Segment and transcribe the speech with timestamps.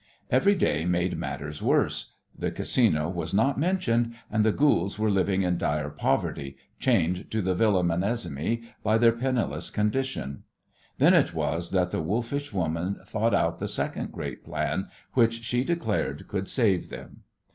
[0.31, 2.13] Every day made matters worse.
[2.35, 7.39] The Casino was not mentioned, and the Goolds were living in dire poverty, chained to
[7.39, 10.41] the Villa Menesimy by their penniless condition.
[10.97, 15.63] Then it was that the wolfish woman thought out the second great plan which she
[15.63, 17.21] declared could save them.